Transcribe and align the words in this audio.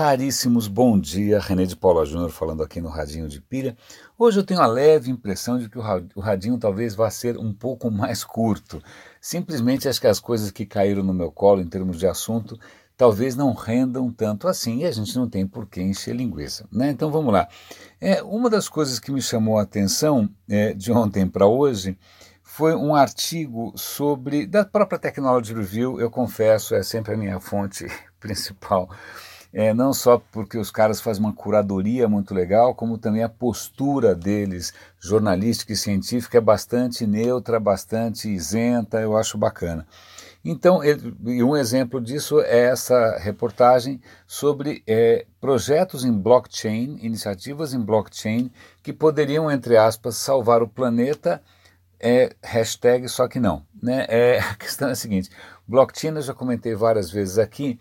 raríssimos 0.00 0.66
bom 0.66 0.98
dia, 0.98 1.38
René 1.38 1.66
de 1.66 1.76
Paula 1.76 2.06
Júnior 2.06 2.30
falando 2.30 2.62
aqui 2.62 2.80
no 2.80 2.88
Radinho 2.88 3.28
de 3.28 3.38
Pilha. 3.38 3.76
Hoje 4.18 4.40
eu 4.40 4.42
tenho 4.42 4.62
a 4.62 4.66
leve 4.66 5.10
impressão 5.10 5.58
de 5.58 5.68
que 5.68 5.78
o 5.78 6.20
Radinho 6.20 6.56
talvez 6.56 6.94
vá 6.94 7.10
ser 7.10 7.36
um 7.36 7.52
pouco 7.52 7.90
mais 7.90 8.24
curto. 8.24 8.82
Simplesmente 9.20 9.86
acho 9.86 10.00
que 10.00 10.06
as 10.06 10.18
coisas 10.18 10.50
que 10.50 10.64
caíram 10.64 11.02
no 11.02 11.12
meu 11.12 11.30
colo 11.30 11.60
em 11.60 11.68
termos 11.68 11.98
de 11.98 12.06
assunto 12.06 12.58
talvez 12.96 13.36
não 13.36 13.52
rendam 13.52 14.10
tanto 14.10 14.48
assim 14.48 14.78
e 14.78 14.84
a 14.86 14.90
gente 14.90 15.14
não 15.18 15.28
tem 15.28 15.46
por 15.46 15.66
que 15.66 15.82
encher 15.82 16.16
linguiça. 16.16 16.66
Né? 16.72 16.90
Então 16.90 17.10
vamos 17.10 17.30
lá. 17.30 17.46
É, 18.00 18.22
uma 18.22 18.48
das 18.48 18.70
coisas 18.70 18.98
que 18.98 19.12
me 19.12 19.20
chamou 19.20 19.58
a 19.58 19.62
atenção 19.62 20.30
é, 20.48 20.72
de 20.72 20.90
ontem 20.90 21.28
para 21.28 21.46
hoje 21.46 21.98
foi 22.42 22.74
um 22.74 22.94
artigo 22.94 23.74
sobre, 23.76 24.46
da 24.46 24.64
própria 24.64 24.98
Technology 24.98 25.52
Review, 25.52 26.00
eu 26.00 26.10
confesso, 26.10 26.74
é 26.74 26.82
sempre 26.82 27.12
a 27.12 27.18
minha 27.18 27.38
fonte 27.38 27.86
principal 28.18 28.88
é, 29.52 29.74
não 29.74 29.92
só 29.92 30.18
porque 30.30 30.56
os 30.56 30.70
caras 30.70 31.00
fazem 31.00 31.24
uma 31.24 31.32
curadoria 31.32 32.08
muito 32.08 32.32
legal, 32.32 32.74
como 32.74 32.98
também 32.98 33.22
a 33.22 33.28
postura 33.28 34.14
deles, 34.14 34.72
jornalística 35.00 35.72
e 35.72 35.76
científica, 35.76 36.38
é 36.38 36.40
bastante 36.40 37.06
neutra, 37.06 37.58
bastante 37.58 38.28
isenta, 38.28 39.00
eu 39.00 39.16
acho 39.16 39.36
bacana. 39.36 39.86
Então, 40.44 40.82
ele, 40.82 41.42
um 41.42 41.54
exemplo 41.54 42.00
disso 42.00 42.40
é 42.40 42.60
essa 42.60 43.18
reportagem 43.18 44.00
sobre 44.26 44.82
é, 44.86 45.26
projetos 45.40 46.04
em 46.04 46.12
blockchain, 46.12 46.98
iniciativas 47.02 47.74
em 47.74 47.80
blockchain, 47.80 48.50
que 48.82 48.92
poderiam, 48.92 49.50
entre 49.50 49.76
aspas, 49.76 50.16
salvar 50.16 50.62
o 50.62 50.68
planeta, 50.68 51.42
é, 51.98 52.34
hashtag 52.42 53.06
só 53.08 53.28
que 53.28 53.38
não. 53.38 53.66
Né? 53.82 54.06
É, 54.08 54.38
a 54.48 54.54
questão 54.54 54.88
é 54.88 54.92
a 54.92 54.96
seguinte, 54.96 55.28
blockchain, 55.68 56.14
eu 56.14 56.22
já 56.22 56.32
comentei 56.32 56.74
várias 56.74 57.10
vezes 57.10 57.36
aqui, 57.36 57.78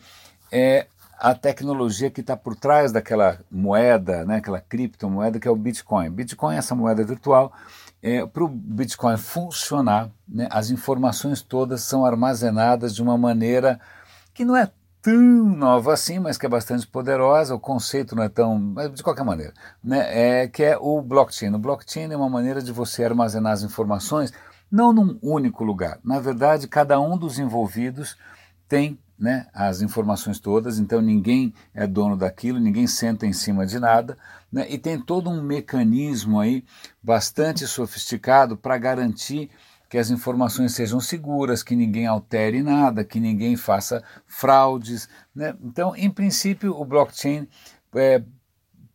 é 0.51 0.87
a 1.19 1.35
tecnologia 1.35 2.09
que 2.09 2.21
está 2.21 2.37
por 2.37 2.55
trás 2.55 2.93
daquela 2.93 3.39
moeda, 3.51 4.23
né, 4.23 4.37
aquela 4.37 4.61
criptomoeda 4.61 5.37
que 5.37 5.47
é 5.47 5.51
o 5.51 5.55
Bitcoin. 5.55 6.09
Bitcoin 6.09 6.55
é 6.55 6.59
essa 6.59 6.73
moeda 6.73 7.03
virtual. 7.03 7.51
É, 8.01 8.25
Para 8.25 8.45
o 8.45 8.47
Bitcoin 8.47 9.17
funcionar, 9.17 10.09
né, 10.25 10.47
as 10.49 10.69
informações 10.69 11.41
todas 11.41 11.81
são 11.81 12.05
armazenadas 12.05 12.95
de 12.95 13.03
uma 13.03 13.17
maneira 13.17 13.81
que 14.33 14.45
não 14.45 14.55
é 14.55 14.71
tão 15.01 15.13
nova 15.13 15.93
assim, 15.93 16.19
mas 16.19 16.37
que 16.37 16.45
é 16.45 16.49
bastante 16.49 16.87
poderosa. 16.87 17.53
O 17.53 17.59
conceito 17.59 18.15
não 18.15 18.23
é 18.23 18.29
tão, 18.29 18.57
mas 18.57 18.93
de 18.93 19.03
qualquer 19.03 19.25
maneira, 19.25 19.53
né, 19.83 20.43
é 20.43 20.47
que 20.47 20.63
é 20.63 20.77
o 20.77 21.01
blockchain. 21.01 21.53
O 21.53 21.59
blockchain 21.59 22.09
é 22.09 22.15
uma 22.15 22.29
maneira 22.29 22.61
de 22.61 22.71
você 22.71 23.03
armazenar 23.03 23.51
as 23.51 23.63
informações 23.63 24.31
não 24.71 24.93
num 24.93 25.19
único 25.21 25.65
lugar. 25.65 25.99
Na 26.01 26.19
verdade, 26.21 26.67
cada 26.67 26.97
um 27.01 27.17
dos 27.17 27.39
envolvidos 27.39 28.17
tem 28.69 28.97
né, 29.19 29.47
as 29.53 29.81
informações 29.81 30.39
todas, 30.39 30.79
então 30.79 31.01
ninguém 31.01 31.53
é 31.73 31.85
dono 31.85 32.15
daquilo, 32.15 32.59
ninguém 32.59 32.87
senta 32.87 33.25
em 33.25 33.33
cima 33.33 33.65
de 33.65 33.77
nada, 33.77 34.17
né, 34.51 34.65
e 34.69 34.77
tem 34.77 34.97
todo 34.99 35.29
um 35.29 35.43
mecanismo 35.43 36.39
aí 36.39 36.63
bastante 37.03 37.67
sofisticado 37.67 38.55
para 38.55 38.77
garantir 38.77 39.49
que 39.89 39.97
as 39.97 40.09
informações 40.09 40.73
sejam 40.73 41.01
seguras, 41.01 41.63
que 41.63 41.75
ninguém 41.75 42.05
altere 42.05 42.61
nada, 42.61 43.03
que 43.03 43.19
ninguém 43.19 43.55
faça 43.55 44.03
fraudes. 44.27 45.09
Né? 45.35 45.55
Então, 45.63 45.95
em 45.95 46.11
princípio, 46.11 46.79
o 46.79 46.85
blockchain 46.85 47.47
é, 47.95 48.21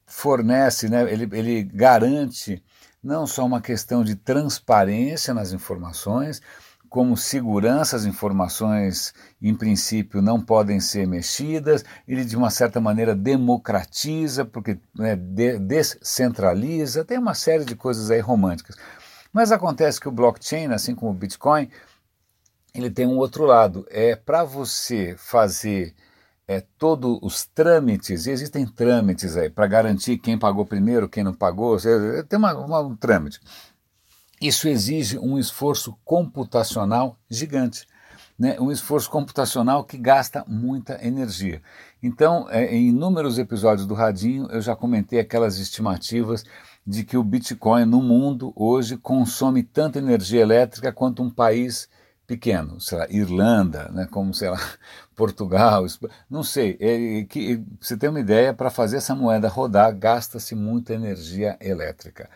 fornece, 0.06 0.88
né, 0.88 1.02
ele, 1.12 1.28
ele 1.32 1.64
garante 1.64 2.62
não 3.02 3.26
só 3.26 3.44
uma 3.44 3.60
questão 3.60 4.02
de 4.02 4.14
transparência 4.14 5.34
nas 5.34 5.52
informações, 5.52 6.40
como 6.94 7.16
segurança, 7.16 7.96
as 7.96 8.04
informações, 8.04 9.12
em 9.42 9.52
princípio, 9.52 10.22
não 10.22 10.40
podem 10.40 10.78
ser 10.78 11.08
mexidas, 11.08 11.84
ele 12.06 12.24
de 12.24 12.36
uma 12.36 12.50
certa 12.50 12.80
maneira 12.80 13.16
democratiza, 13.16 14.44
porque 14.44 14.78
né, 14.96 15.16
de, 15.16 15.58
descentraliza, 15.58 17.04
tem 17.04 17.18
uma 17.18 17.34
série 17.34 17.64
de 17.64 17.74
coisas 17.74 18.12
aí 18.12 18.20
românticas. 18.20 18.76
Mas 19.32 19.50
acontece 19.50 20.00
que 20.00 20.06
o 20.06 20.12
blockchain, 20.12 20.68
assim 20.68 20.94
como 20.94 21.10
o 21.10 21.14
Bitcoin, 21.14 21.68
ele 22.72 22.88
tem 22.88 23.08
um 23.08 23.18
outro 23.18 23.44
lado. 23.44 23.84
É 23.90 24.14
para 24.14 24.44
você 24.44 25.16
fazer 25.18 25.96
é, 26.46 26.60
todos 26.78 27.18
os 27.22 27.44
trâmites, 27.44 28.26
e 28.26 28.30
existem 28.30 28.64
trâmites 28.64 29.36
aí 29.36 29.50
para 29.50 29.66
garantir 29.66 30.18
quem 30.18 30.38
pagou 30.38 30.64
primeiro, 30.64 31.08
quem 31.08 31.24
não 31.24 31.34
pagou, 31.34 31.76
tem 32.28 32.38
uma, 32.38 32.54
uma, 32.54 32.78
um 32.78 32.94
trâmite. 32.94 33.40
Isso 34.44 34.68
exige 34.68 35.18
um 35.18 35.38
esforço 35.38 35.96
computacional 36.04 37.16
gigante. 37.30 37.86
Né, 38.38 38.60
um 38.60 38.70
esforço 38.70 39.08
computacional 39.08 39.84
que 39.84 39.96
gasta 39.96 40.44
muita 40.46 41.02
energia. 41.02 41.62
Então, 42.02 42.46
é, 42.50 42.74
em 42.74 42.88
inúmeros 42.88 43.38
episódios 43.38 43.86
do 43.86 43.94
Radinho, 43.94 44.46
eu 44.50 44.60
já 44.60 44.76
comentei 44.76 45.18
aquelas 45.18 45.58
estimativas 45.58 46.44
de 46.86 47.04
que 47.04 47.16
o 47.16 47.24
Bitcoin 47.24 47.86
no 47.86 48.02
mundo 48.02 48.52
hoje 48.54 48.98
consome 48.98 49.62
tanta 49.62 49.98
energia 49.98 50.42
elétrica 50.42 50.92
quanto 50.92 51.22
um 51.22 51.30
país 51.30 51.88
pequeno, 52.26 52.78
sei 52.80 52.98
lá, 52.98 53.06
Irlanda, 53.08 53.88
né, 53.92 54.06
como 54.10 54.34
sei 54.34 54.50
lá, 54.50 54.60
Portugal, 55.16 55.86
não 56.28 56.42
sei. 56.42 56.76
É, 56.80 57.24
que, 57.24 57.62
você 57.80 57.96
tem 57.96 58.10
uma 58.10 58.20
ideia, 58.20 58.52
para 58.52 58.68
fazer 58.68 58.98
essa 58.98 59.14
moeda 59.14 59.48
rodar, 59.48 59.96
gasta-se 59.96 60.54
muita 60.54 60.92
energia 60.92 61.56
elétrica. 61.62 62.28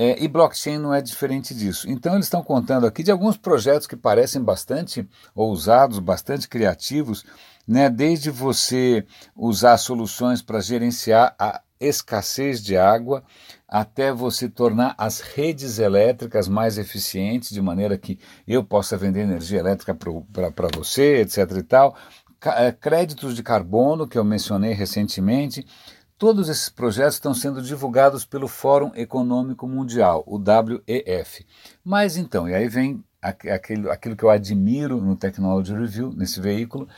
É, 0.00 0.22
e 0.22 0.28
blockchain 0.28 0.78
não 0.78 0.94
é 0.94 1.02
diferente 1.02 1.52
disso. 1.52 1.90
Então, 1.90 2.14
eles 2.14 2.26
estão 2.26 2.40
contando 2.40 2.86
aqui 2.86 3.02
de 3.02 3.10
alguns 3.10 3.36
projetos 3.36 3.84
que 3.84 3.96
parecem 3.96 4.40
bastante 4.40 5.04
ousados, 5.34 5.98
bastante 5.98 6.48
criativos, 6.48 7.24
né? 7.66 7.90
desde 7.90 8.30
você 8.30 9.04
usar 9.34 9.76
soluções 9.76 10.40
para 10.40 10.60
gerenciar 10.60 11.34
a 11.36 11.60
escassez 11.80 12.62
de 12.62 12.76
água, 12.76 13.24
até 13.66 14.12
você 14.12 14.48
tornar 14.48 14.94
as 14.96 15.20
redes 15.20 15.80
elétricas 15.80 16.46
mais 16.46 16.78
eficientes, 16.78 17.50
de 17.50 17.60
maneira 17.60 17.98
que 17.98 18.20
eu 18.46 18.62
possa 18.62 18.96
vender 18.96 19.22
energia 19.22 19.58
elétrica 19.58 19.94
para 19.94 20.68
você, 20.76 21.22
etc. 21.22 21.38
e 21.58 21.62
tal. 21.64 21.96
É, 22.40 22.70
créditos 22.70 23.34
de 23.34 23.42
carbono, 23.42 24.06
que 24.06 24.16
eu 24.16 24.24
mencionei 24.24 24.72
recentemente 24.72 25.66
Todos 26.18 26.48
esses 26.48 26.68
projetos 26.68 27.14
estão 27.14 27.32
sendo 27.32 27.62
divulgados 27.62 28.24
pelo 28.24 28.48
Fórum 28.48 28.90
Econômico 28.96 29.68
Mundial, 29.68 30.24
o 30.26 30.36
WEF. 30.36 31.46
Mas 31.84 32.16
então, 32.16 32.48
e 32.48 32.54
aí 32.56 32.68
vem 32.68 33.04
aquilo, 33.22 33.88
aquilo 33.88 34.16
que 34.16 34.24
eu 34.24 34.30
admiro 34.30 35.00
no 35.00 35.14
Technology 35.14 35.72
Review, 35.72 36.12
nesse 36.12 36.40
veículo, 36.40 36.88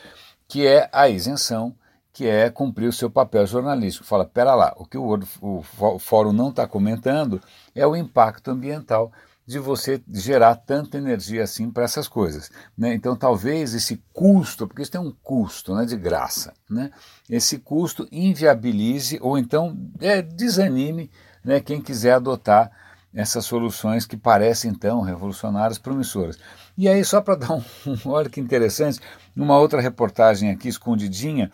que 0.49 0.67
é 0.67 0.89
a 0.91 1.07
isenção, 1.07 1.77
que 2.15 2.27
é 2.27 2.49
cumprir 2.49 2.89
o 2.89 2.93
seu 2.95 3.11
papel 3.11 3.47
jornalístico. 3.47 4.07
Fala, 4.07 4.25
pera 4.25 4.55
lá, 4.55 4.73
o 4.79 4.87
que 4.87 4.97
o, 4.97 5.21
o, 5.43 5.65
o 5.79 5.99
Fórum 5.99 6.33
não 6.33 6.49
está 6.49 6.67
comentando 6.67 7.43
é 7.75 7.87
o 7.87 7.95
impacto 7.95 8.51
ambiental 8.51 9.13
de 9.51 9.59
você 9.59 10.01
gerar 10.09 10.55
tanta 10.55 10.97
energia 10.97 11.43
assim 11.43 11.73
para 11.73 11.83
essas 11.83 12.07
coisas. 12.07 12.53
Né? 12.79 12.95
Então, 12.95 13.17
talvez 13.17 13.75
esse 13.75 14.01
custo, 14.13 14.65
porque 14.65 14.81
isso 14.81 14.93
tem 14.93 15.01
um 15.01 15.13
custo 15.25 15.75
né, 15.75 15.85
de 15.85 15.97
graça, 15.97 16.55
né? 16.71 16.93
esse 17.29 17.59
custo 17.59 18.07
inviabilize 18.13 19.19
ou 19.21 19.37
então 19.37 19.77
é, 20.01 20.23
desanime 20.23 21.11
né, 21.43 21.59
quem 21.59 21.81
quiser 21.81 22.13
adotar 22.13 22.71
essas 23.13 23.45
soluções 23.45 24.07
que 24.07 24.17
parecem 24.17 24.71
então 24.71 25.01
revolucionárias, 25.01 25.79
promissoras. 25.79 26.39
E 26.79 26.89
aí, 26.89 27.05
só 27.05 27.21
para 27.21 27.35
dar 27.45 27.53
um, 27.53 27.65
olha 28.05 28.31
que 28.31 28.41
interessante, 28.41 29.01
numa 29.35 29.59
outra 29.59 29.81
reportagem 29.81 30.49
aqui 30.53 30.69
escondidinha, 30.69 31.51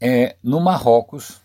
é, 0.00 0.34
no 0.42 0.58
Marrocos, 0.58 1.39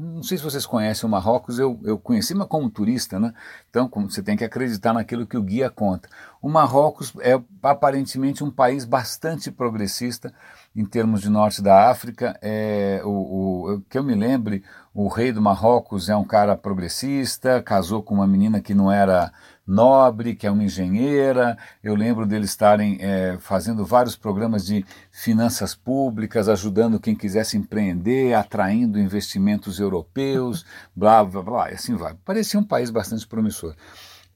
não 0.00 0.22
sei 0.22 0.38
se 0.38 0.44
vocês 0.44 0.64
conhecem 0.64 1.06
o 1.06 1.10
Marrocos, 1.10 1.58
eu, 1.58 1.78
eu 1.84 1.98
conheci, 1.98 2.34
mas 2.34 2.48
como 2.48 2.70
turista, 2.70 3.20
né? 3.20 3.34
Então 3.68 3.88
você 3.88 4.22
tem 4.22 4.34
que 4.34 4.44
acreditar 4.44 4.94
naquilo 4.94 5.26
que 5.26 5.36
o 5.36 5.42
guia 5.42 5.68
conta. 5.68 6.08
O 6.40 6.48
Marrocos 6.48 7.12
é 7.20 7.38
aparentemente 7.62 8.42
um 8.42 8.50
país 8.50 8.86
bastante 8.86 9.50
progressista 9.50 10.32
em 10.74 10.86
termos 10.86 11.20
de 11.20 11.28
norte 11.28 11.60
da 11.60 11.90
África. 11.90 12.38
É, 12.40 13.02
o, 13.04 13.74
o, 13.74 13.80
que 13.90 13.98
eu 13.98 14.02
me 14.02 14.14
lembre, 14.14 14.64
o 14.94 15.06
rei 15.06 15.32
do 15.32 15.42
Marrocos 15.42 16.08
é 16.08 16.16
um 16.16 16.24
cara 16.24 16.56
progressista, 16.56 17.62
casou 17.62 18.02
com 18.02 18.14
uma 18.14 18.26
menina 18.26 18.60
que 18.60 18.72
não 18.72 18.90
era 18.90 19.30
nobre, 19.70 20.34
que 20.34 20.46
é 20.46 20.50
uma 20.50 20.64
engenheira. 20.64 21.56
Eu 21.82 21.94
lembro 21.94 22.26
deles 22.26 22.50
estarem 22.50 22.98
é, 23.00 23.38
fazendo 23.38 23.84
vários 23.84 24.16
programas 24.16 24.66
de 24.66 24.84
finanças 25.12 25.74
públicas, 25.74 26.48
ajudando 26.48 27.00
quem 27.00 27.14
quisesse 27.14 27.56
empreender, 27.56 28.34
atraindo 28.34 28.98
investimentos 28.98 29.78
europeus, 29.78 30.66
blá, 30.94 31.24
blá, 31.24 31.42
blá, 31.42 31.70
e 31.70 31.74
assim 31.74 31.94
vai. 31.94 32.14
Parecia 32.24 32.58
um 32.58 32.64
país 32.64 32.90
bastante 32.90 33.26
promissor. 33.26 33.74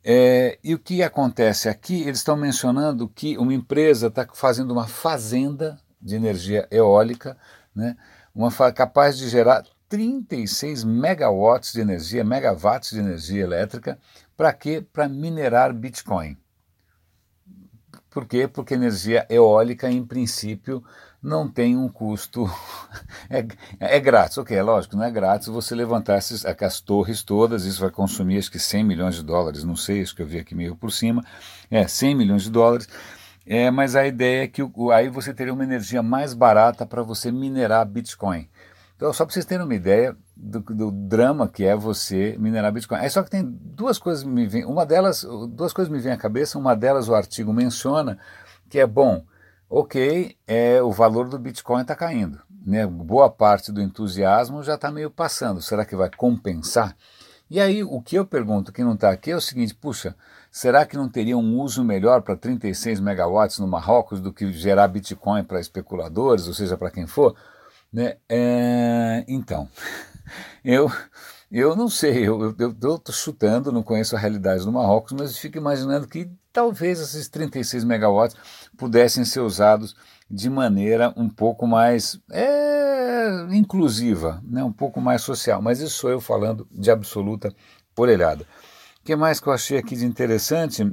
É, 0.03 0.59
e 0.63 0.75
o 0.75 0.79
que 0.79 1.03
acontece 1.03 1.69
aqui? 1.69 2.03
Eles 2.03 2.19
estão 2.19 2.37
mencionando 2.37 3.09
que 3.09 3.37
uma 3.39 3.55
empresa 3.55 4.09
está 4.09 4.27
fazendo 4.33 4.71
uma 4.71 4.87
fazenda 4.87 5.79
de 6.01 6.15
energia 6.15 6.69
eólica, 6.71 7.37
né, 7.75 7.97
uma 8.35 8.51
capaz 8.73 9.17
de 9.17 9.29
gerar 9.29 9.65
36 9.89 10.85
megawatts 10.85 11.73
de 11.73 11.81
energia, 11.81 12.25
megawatts 12.25 12.91
de 12.91 12.99
energia 12.99 13.43
elétrica, 13.43 13.99
para 14.37 14.53
quê? 14.53 14.85
Para 14.93 15.09
minerar 15.09 15.73
Bitcoin. 15.73 16.37
Por 18.11 18.27
quê? 18.27 18.47
Porque 18.47 18.75
energia 18.75 19.27
eólica, 19.29 19.91
em 19.91 20.05
princípio, 20.05 20.85
não 21.21 21.49
tem 21.49 21.77
um 21.77 21.89
custo. 21.89 22.45
É, 23.31 23.97
é 23.97 23.99
grátis, 23.99 24.37
ok, 24.39 24.57
é 24.57 24.63
lógico, 24.63 24.97
não 24.97 25.03
é 25.03 25.11
grátis 25.11 25.49
você 25.49 25.75
levantar 25.75 26.15
essas, 26.15 26.45
as 26.45 26.81
torres 26.81 27.23
todas, 27.23 27.65
isso 27.65 27.81
vai 27.81 27.91
consumir 27.91 28.39
acho 28.39 28.51
que 28.51 28.59
100 28.59 28.85
milhões 28.85 29.15
de 29.17 29.23
dólares, 29.23 29.65
não 29.65 29.75
sei, 29.75 30.03
acho 30.03 30.15
que 30.15 30.23
eu 30.23 30.27
vi 30.27 30.39
aqui 30.39 30.55
meio 30.55 30.77
por 30.77 30.93
cima, 30.93 31.25
é 31.71 31.89
100 31.89 32.15
milhões 32.15 32.43
de 32.43 32.51
dólares. 32.51 32.87
É, 33.47 33.71
mas 33.71 33.97
a 33.97 34.07
ideia 34.07 34.45
é 34.45 34.47
que 34.47 34.63
o, 34.63 34.91
aí 34.91 35.09
você 35.09 35.35
teria 35.35 35.53
uma 35.53 35.65
energia 35.65 36.03
mais 36.03 36.35
barata 36.35 36.87
para 36.87 37.03
você 37.03 37.33
minerar 37.33 37.85
Bitcoin. 37.87 38.49
Então, 38.97 39.13
só 39.13 39.25
para 39.25 39.33
vocês 39.33 39.45
terem 39.45 39.65
uma 39.65 39.75
ideia 39.75 40.17
do, 40.37 40.61
do, 40.61 40.91
drama 40.91 41.49
que 41.49 41.65
é 41.65 41.75
você 41.75 42.37
minerar 42.39 42.73
Bitcoin. 42.73 42.99
É 43.01 43.09
só 43.09 43.23
que 43.23 43.31
tem 43.31 43.45
duas 43.45 43.99
coisas 43.99 44.23
me 44.25 44.47
vem, 44.47 44.65
uma 44.65 44.87
delas, 44.87 45.27
duas 45.51 45.73
coisas 45.73 45.93
me 45.93 45.99
vêm 45.99 46.13
à 46.13 46.17
cabeça. 46.17 46.59
Uma 46.59 46.77
delas 46.77 47.09
o 47.09 47.15
artigo 47.15 47.53
menciona 47.53 48.19
que 48.69 48.79
é 48.79 48.87
bom 48.87 49.25
ok, 49.69 50.37
é, 50.47 50.81
o 50.81 50.93
valor 50.93 51.29
do 51.29 51.39
Bitcoin 51.39 51.83
está 51.83 51.97
caindo. 51.97 52.41
Né? 52.65 52.87
Boa 52.87 53.29
parte 53.29 53.73
do 53.73 53.83
entusiasmo 53.83 54.63
já 54.63 54.77
está 54.77 54.91
meio 54.91 55.11
passando. 55.11 55.61
Será 55.61 55.85
que 55.85 55.97
vai 55.97 56.11
compensar? 56.17 56.97
E 57.51 57.61
aí 57.61 57.83
o 57.83 58.01
que 58.01 58.17
eu 58.17 58.25
pergunto, 58.25 58.73
que 58.73 58.85
não 58.85 58.95
está 58.95 59.11
aqui, 59.11 59.33
é 59.33 59.37
o 59.37 59.41
seguinte: 59.41 59.75
puxa, 59.75 60.15
será 60.51 60.87
que 60.87 60.97
não 60.97 61.09
teria 61.09 61.37
um 61.37 61.59
uso 61.61 61.85
melhor 61.85 62.23
para 62.23 62.37
36 62.37 63.01
megawatts 63.01 63.59
no 63.59 63.67
Marrocos 63.67 64.21
do 64.21 64.33
que 64.33 64.51
gerar 64.53 64.89
Bitcoin 64.89 65.45
para 65.45 65.61
especuladores, 65.61 66.47
ou 66.47 66.55
seja, 66.55 66.77
para 66.77 66.91
quem 66.91 67.07
for? 67.07 67.35
Né? 67.95 68.17
É, 68.29 69.25
então, 69.29 69.69
eu 70.65 70.91
eu 71.49 71.77
não 71.77 71.89
sei, 71.89 72.27
eu 72.27 72.51
estou 72.51 73.15
chutando, 73.15 73.71
não 73.71 73.85
conheço 73.85 74.17
a 74.17 74.19
realidade 74.19 74.65
do 74.65 74.73
Marrocos, 74.73 75.13
mas 75.13 75.39
fico 75.39 75.57
imaginando 75.57 76.09
que 76.09 76.29
talvez 76.53 76.99
esses 76.99 77.29
36 77.29 77.85
megawatts 77.85 78.37
pudessem 78.77 79.25
ser 79.25 79.39
usados 79.39 79.95
de 80.29 80.51
maneira 80.51 81.15
um 81.17 81.29
pouco 81.29 81.69
mais 81.69 82.21
é, 82.33 83.29
inclusiva, 83.53 84.43
né, 84.43 84.65
um 84.65 84.73
pouco 84.73 85.01
mais 85.01 85.23
social. 85.23 85.63
Mas 85.63 85.79
isso 85.79 85.95
sou 85.95 86.11
eu 86.11 86.21
falando 86.21 86.67
de 86.73 86.91
absoluta 86.91 87.55
orelhada. 87.97 88.45
O 89.01 89.05
que 89.05 89.15
mais 89.15 89.39
que 89.39 89.47
eu 89.47 89.53
achei 89.53 89.79
aqui 89.79 89.95
de 89.95 90.05
interessante? 90.05 90.93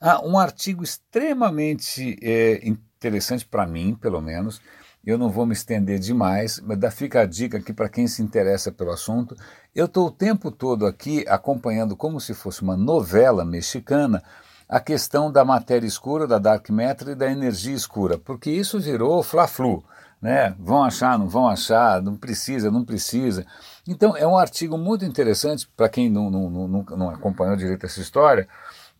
Ah, 0.00 0.24
um 0.24 0.38
artigo 0.38 0.84
extremamente 0.84 2.16
é, 2.22 2.68
interessante 2.68 3.44
para 3.44 3.66
mim, 3.66 3.96
pelo 3.96 4.20
menos, 4.20 4.60
eu 5.08 5.16
não 5.16 5.30
vou 5.30 5.46
me 5.46 5.54
estender 5.54 5.98
demais, 5.98 6.60
mas 6.62 6.94
fica 6.94 7.22
a 7.22 7.26
dica 7.26 7.56
aqui 7.56 7.72
para 7.72 7.88
quem 7.88 8.06
se 8.06 8.20
interessa 8.20 8.70
pelo 8.70 8.90
assunto. 8.90 9.34
Eu 9.74 9.86
estou 9.86 10.08
o 10.08 10.10
tempo 10.10 10.50
todo 10.50 10.84
aqui 10.84 11.24
acompanhando, 11.26 11.96
como 11.96 12.20
se 12.20 12.34
fosse 12.34 12.60
uma 12.60 12.76
novela 12.76 13.42
mexicana, 13.42 14.22
a 14.68 14.78
questão 14.78 15.32
da 15.32 15.46
matéria 15.46 15.86
escura, 15.86 16.26
da 16.26 16.38
dark 16.38 16.68
matter 16.68 17.08
e 17.08 17.14
da 17.14 17.32
energia 17.32 17.74
escura, 17.74 18.18
porque 18.18 18.50
isso 18.50 18.78
virou 18.78 19.22
fla-flu. 19.22 19.82
Né? 20.20 20.54
Vão 20.58 20.84
achar, 20.84 21.18
não 21.18 21.26
vão 21.26 21.48
achar, 21.48 22.02
não 22.02 22.14
precisa, 22.14 22.70
não 22.70 22.84
precisa. 22.84 23.46
Então 23.86 24.14
é 24.14 24.26
um 24.26 24.36
artigo 24.36 24.76
muito 24.76 25.06
interessante 25.06 25.66
para 25.74 25.88
quem 25.88 26.10
não, 26.10 26.28
não, 26.28 26.50
não, 26.50 26.82
não 26.82 27.08
acompanhou 27.08 27.56
direito 27.56 27.86
essa 27.86 28.00
história, 28.00 28.46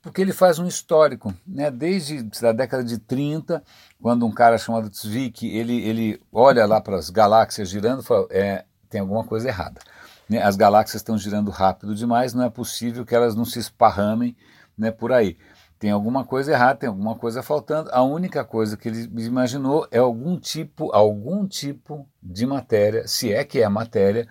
porque 0.02 0.20
ele 0.20 0.32
faz 0.32 0.58
um 0.58 0.66
histórico, 0.66 1.34
né? 1.46 1.70
desde 1.70 2.28
a 2.46 2.52
década 2.52 2.84
de 2.84 2.98
30, 2.98 3.62
quando 4.00 4.26
um 4.26 4.32
cara 4.32 4.56
chamado 4.58 4.90
Zwick, 4.94 5.46
ele, 5.46 5.82
ele 5.82 6.20
olha 6.32 6.66
lá 6.66 6.80
para 6.80 6.96
as 6.96 7.10
galáxias 7.10 7.68
girando 7.68 8.02
e 8.02 8.04
fala, 8.04 8.26
é, 8.30 8.64
tem 8.88 9.00
alguma 9.00 9.24
coisa 9.24 9.48
errada. 9.48 9.80
Né? 10.28 10.42
As 10.42 10.56
galáxias 10.56 11.00
estão 11.00 11.18
girando 11.18 11.50
rápido 11.50 11.94
demais, 11.94 12.34
não 12.34 12.44
é 12.44 12.50
possível 12.50 13.04
que 13.04 13.14
elas 13.14 13.34
não 13.34 13.44
se 13.44 13.58
esparramem 13.58 14.36
né, 14.76 14.90
por 14.90 15.12
aí. 15.12 15.36
Tem 15.78 15.90
alguma 15.90 16.24
coisa 16.24 16.52
errada, 16.52 16.80
tem 16.80 16.88
alguma 16.88 17.14
coisa 17.14 17.42
faltando. 17.42 17.90
A 17.92 18.02
única 18.02 18.44
coisa 18.44 18.76
que 18.76 18.88
ele 18.88 19.08
imaginou 19.24 19.86
é 19.90 19.98
algum 19.98 20.38
tipo, 20.38 20.92
algum 20.92 21.46
tipo 21.46 22.08
de 22.20 22.46
matéria, 22.46 23.06
se 23.06 23.32
é 23.32 23.44
que 23.44 23.60
é 23.60 23.68
matéria, 23.68 24.26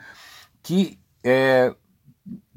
que 0.62 1.00
é, 1.24 1.74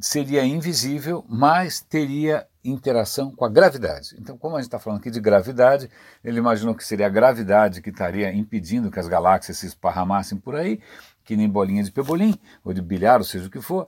seria 0.00 0.44
invisível, 0.44 1.24
mas 1.28 1.80
teria 1.80 2.46
interação 2.64 3.30
com 3.30 3.44
a 3.44 3.48
gravidade. 3.48 4.16
Então, 4.18 4.36
como 4.36 4.56
a 4.56 4.58
gente 4.58 4.68
está 4.68 4.78
falando 4.78 5.00
aqui 5.00 5.10
de 5.10 5.20
gravidade, 5.20 5.90
ele 6.22 6.38
imaginou 6.38 6.74
que 6.74 6.84
seria 6.84 7.06
a 7.06 7.10
gravidade 7.10 7.80
que 7.80 7.90
estaria 7.90 8.32
impedindo 8.32 8.90
que 8.90 9.00
as 9.00 9.08
galáxias 9.08 9.58
se 9.58 9.66
esparramassem 9.66 10.38
por 10.38 10.54
aí, 10.54 10.80
que 11.24 11.36
nem 11.36 11.48
bolinha 11.48 11.82
de 11.82 11.90
pebolim, 11.90 12.38
ou 12.64 12.72
de 12.72 12.82
bilhar, 12.82 13.18
ou 13.18 13.24
seja 13.24 13.46
o 13.46 13.50
que 13.50 13.60
for. 13.60 13.86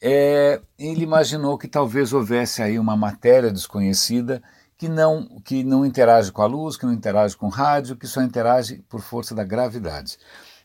É, 0.00 0.60
ele 0.78 1.02
imaginou 1.02 1.58
que 1.58 1.68
talvez 1.68 2.12
houvesse 2.12 2.62
aí 2.62 2.78
uma 2.78 2.96
matéria 2.96 3.50
desconhecida 3.50 4.42
que 4.76 4.88
não, 4.88 5.28
que 5.44 5.62
não 5.62 5.84
interage 5.84 6.32
com 6.32 6.40
a 6.40 6.46
luz, 6.46 6.76
que 6.76 6.86
não 6.86 6.92
interage 6.92 7.36
com 7.36 7.46
o 7.46 7.50
rádio, 7.50 7.96
que 7.96 8.06
só 8.06 8.22
interage 8.22 8.82
por 8.88 9.02
força 9.02 9.34
da 9.34 9.44
gravidade. 9.44 10.16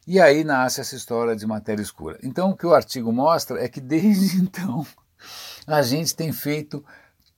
E 0.07 0.21
aí 0.21 0.43
nasce 0.43 0.79
essa 0.79 0.95
história 0.95 1.35
de 1.35 1.45
matéria 1.45 1.81
escura. 1.81 2.17
Então, 2.23 2.51
o 2.51 2.55
que 2.55 2.65
o 2.65 2.73
artigo 2.73 3.11
mostra 3.11 3.61
é 3.61 3.67
que 3.67 3.81
desde 3.81 4.37
então 4.37 4.85
a 5.67 5.81
gente 5.81 6.15
tem 6.15 6.31
feito 6.31 6.83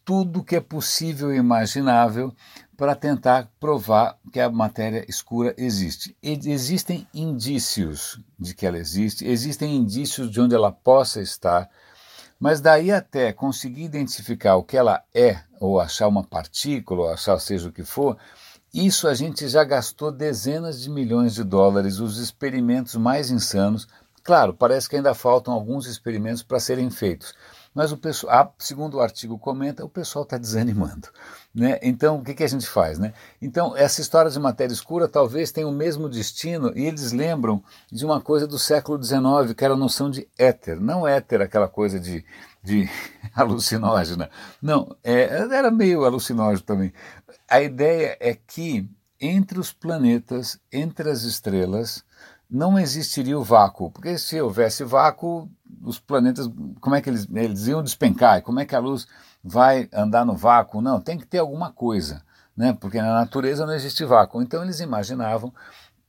tudo 0.07 0.41
que 0.41 0.55
é 0.55 0.61
possível 0.61 1.33
e 1.33 1.37
imaginável 1.37 2.33
para 2.77 2.95
tentar 2.95 3.51
provar 3.59 4.17
que 4.31 4.39
a 4.39 4.49
matéria 4.49 5.03
escura 5.05 5.53
existe. 5.57 6.15
Existem 6.23 7.05
indícios 7.13 8.17
de 8.39 8.55
que 8.55 8.65
ela 8.65 8.77
existe, 8.77 9.27
existem 9.27 9.75
indícios 9.75 10.31
de 10.31 10.39
onde 10.39 10.55
ela 10.55 10.71
possa 10.71 11.21
estar, 11.21 11.69
mas 12.39 12.61
daí 12.61 12.89
até 12.89 13.33
conseguir 13.33 13.83
identificar 13.83 14.55
o 14.55 14.63
que 14.63 14.77
ela 14.77 15.03
é, 15.13 15.41
ou 15.59 15.77
achar 15.77 16.07
uma 16.07 16.23
partícula, 16.23 17.01
ou 17.01 17.09
achar 17.09 17.37
seja 17.37 17.67
o 17.67 17.73
que 17.73 17.83
for, 17.83 18.17
isso 18.73 19.09
a 19.09 19.13
gente 19.13 19.45
já 19.49 19.65
gastou 19.65 20.09
dezenas 20.09 20.79
de 20.79 20.89
milhões 20.89 21.35
de 21.35 21.43
dólares, 21.43 21.99
os 21.99 22.17
experimentos 22.17 22.95
mais 22.95 23.29
insanos. 23.29 23.89
Claro, 24.23 24.53
parece 24.53 24.87
que 24.87 24.95
ainda 24.95 25.13
faltam 25.13 25.53
alguns 25.53 25.85
experimentos 25.85 26.43
para 26.43 26.61
serem 26.61 26.89
feitos 26.89 27.33
mas 27.77 27.91
o 27.91 27.97
pessoal, 27.97 28.55
segundo 28.57 28.97
o 28.97 29.01
artigo 29.01 29.37
comenta, 29.37 29.85
o 29.85 29.89
pessoal 29.89 30.23
está 30.23 30.35
desanimando. 30.35 31.09
Né? 31.53 31.77
Então, 31.83 32.17
o 32.17 32.23
que, 32.23 32.33
que 32.33 32.43
a 32.43 32.47
gente 32.47 32.65
faz? 32.65 32.97
Né? 32.97 33.13
Então, 33.39 33.77
essa 33.77 34.01
história 34.01 34.31
de 34.31 34.39
matéria 34.39 34.73
escura 34.73 35.07
talvez 35.07 35.51
tenha 35.51 35.67
o 35.67 35.71
mesmo 35.71 36.09
destino, 36.09 36.73
e 36.75 36.87
eles 36.87 37.11
lembram 37.11 37.63
de 37.91 38.03
uma 38.03 38.19
coisa 38.19 38.47
do 38.47 38.57
século 38.57 38.97
XIX, 39.03 39.53
que 39.55 39.63
era 39.63 39.75
a 39.75 39.77
noção 39.77 40.09
de 40.09 40.27
éter. 40.39 40.81
Não 40.81 41.07
éter, 41.07 41.39
aquela 41.39 41.67
coisa 41.67 41.99
de, 41.99 42.25
de 42.63 42.89
alucinógena. 43.35 44.27
Não, 44.59 44.97
é, 45.03 45.25
era 45.51 45.69
meio 45.69 46.03
alucinógeno 46.03 46.65
também. 46.65 46.91
A 47.47 47.61
ideia 47.61 48.17
é 48.19 48.33
que 48.33 48.89
entre 49.21 49.59
os 49.59 49.71
planetas, 49.71 50.59
entre 50.71 51.11
as 51.11 51.21
estrelas, 51.21 52.03
não 52.49 52.79
existiria 52.79 53.37
o 53.37 53.43
vácuo, 53.43 53.91
porque 53.91 54.17
se 54.17 54.39
houvesse 54.39 54.83
vácuo, 54.83 55.49
os 55.83 55.99
planetas, 55.99 56.49
como 56.79 56.95
é 56.95 57.01
que 57.01 57.09
eles, 57.09 57.27
eles 57.33 57.67
iam 57.67 57.83
despencar? 57.83 58.41
Como 58.41 58.59
é 58.59 58.65
que 58.65 58.75
a 58.75 58.79
luz 58.79 59.07
vai 59.43 59.89
andar 59.93 60.25
no 60.25 60.35
vácuo? 60.35 60.81
Não, 60.81 61.01
tem 61.01 61.17
que 61.17 61.25
ter 61.25 61.39
alguma 61.39 61.71
coisa, 61.71 62.23
né? 62.55 62.75
porque 62.79 63.01
na 63.01 63.13
natureza 63.13 63.65
não 63.65 63.73
existe 63.73 64.05
vácuo. 64.05 64.41
Então 64.41 64.63
eles 64.63 64.79
imaginavam 64.79 65.53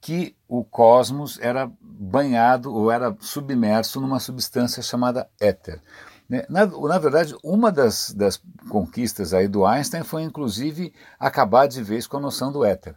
que 0.01 0.37
o 0.49 0.63
cosmos 0.65 1.39
era 1.41 1.71
banhado 1.81 2.73
ou 2.73 2.91
era 2.91 3.17
submerso 3.19 4.01
numa 4.01 4.21
substância 4.21 4.81
chamada 4.81 5.29
éter. 5.41 5.83
Né? 6.29 6.45
Na, 6.49 6.65
na 6.67 6.99
verdade, 6.99 7.35
uma 7.43 7.73
das, 7.73 8.13
das 8.13 8.41
conquistas 8.69 9.35
aí 9.35 9.49
do 9.49 9.67
Einstein 9.67 10.05
foi 10.05 10.23
inclusive 10.23 10.95
acabar 11.19 11.67
de 11.67 11.83
vez 11.83 12.07
com 12.07 12.17
a 12.17 12.21
noção 12.21 12.53
do 12.53 12.65
éter 12.65 12.95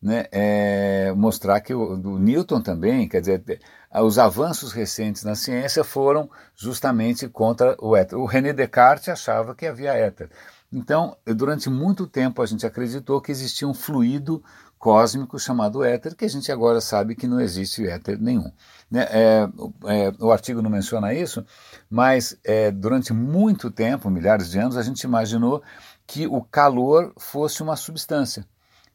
né, 0.00 0.26
é, 0.30 1.12
mostrar 1.16 1.60
que 1.60 1.74
o, 1.74 1.96
Newton 2.18 2.60
também, 2.60 3.08
quer 3.08 3.20
dizer, 3.20 3.60
os 3.92 4.18
avanços 4.18 4.72
recentes 4.72 5.24
na 5.24 5.34
ciência 5.34 5.82
foram 5.82 6.30
justamente 6.54 7.28
contra 7.28 7.76
o 7.80 7.96
éter. 7.96 8.18
O 8.18 8.24
René 8.24 8.52
Descartes 8.52 9.08
achava 9.08 9.54
que 9.54 9.66
havia 9.66 9.92
éter. 9.92 10.30
Então, 10.72 11.16
durante 11.24 11.68
muito 11.68 12.06
tempo 12.06 12.42
a 12.42 12.46
gente 12.46 12.66
acreditou 12.66 13.20
que 13.20 13.32
existia 13.32 13.66
um 13.66 13.74
fluido 13.74 14.42
cósmico 14.78 15.38
chamado 15.38 15.82
éter, 15.82 16.14
que 16.14 16.24
a 16.24 16.28
gente 16.28 16.52
agora 16.52 16.80
sabe 16.80 17.16
que 17.16 17.26
não 17.26 17.40
existe 17.40 17.84
éter 17.88 18.20
nenhum. 18.20 18.52
Né? 18.88 19.06
É, 19.10 19.48
é, 19.86 20.12
o 20.20 20.30
artigo 20.30 20.62
não 20.62 20.70
menciona 20.70 21.12
isso, 21.12 21.44
mas 21.90 22.38
é, 22.44 22.70
durante 22.70 23.12
muito 23.12 23.70
tempo, 23.70 24.08
milhares 24.08 24.50
de 24.50 24.58
anos, 24.58 24.76
a 24.76 24.82
gente 24.82 25.02
imaginou 25.02 25.62
que 26.06 26.28
o 26.28 26.42
calor 26.42 27.12
fosse 27.18 27.62
uma 27.62 27.74
substância 27.74 28.46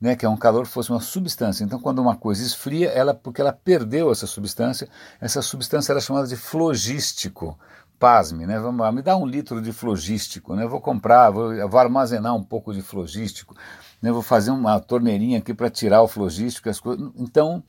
né, 0.04 0.18
que 0.18 0.26
é 0.26 0.30
um 0.30 0.36
calor 0.36 0.66
fosse 0.66 0.90
uma 0.90 1.00
substância. 1.00 1.64
Então, 1.64 1.80
quando 1.80 2.00
uma 2.00 2.14
coisa 2.14 2.44
esfria, 2.44 2.90
ela 2.90 3.14
porque 3.14 3.40
ela 3.40 3.54
perdeu 3.54 4.12
essa 4.12 4.28
substância, 4.28 4.90
essa 5.22 5.42
substância 5.42 5.94
era 5.94 6.02
chamada 6.02 6.28
de 6.28 6.36
flogístico. 6.36 7.58
Pasme, 7.98 8.46
né? 8.46 8.60
Vamos 8.60 8.82
lá, 8.82 8.92
me 8.92 9.02
dá 9.02 9.16
um 9.16 9.26
litro 9.26 9.62
de 9.62 9.72
flogístico, 9.72 10.56
né? 10.56 10.68
Vou 10.68 10.82
comprar, 10.82 11.30
vou, 11.30 11.56
vou 11.70 11.80
armazenar 11.80 12.36
um 12.36 12.44
pouco 12.44 12.74
de 12.74 12.82
flogístico, 12.82 13.56
né? 14.02 14.12
Vou 14.12 14.22
fazer 14.22 14.52
uma 14.52 14.78
torneirinha 14.78 15.38
aqui 15.38 15.54
para 15.54 15.70
tirar 15.70 16.02
o 16.02 16.08
flogístico, 16.08 16.70
as 16.70 16.82
coisas. 16.82 17.10
Então, 17.16 17.64